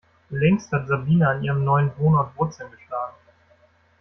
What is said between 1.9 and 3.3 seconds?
Wohnort Wurzeln geschlagen.